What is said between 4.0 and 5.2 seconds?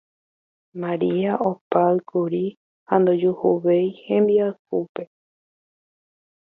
hembiayhúpe